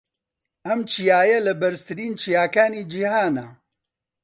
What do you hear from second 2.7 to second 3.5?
جیھانە.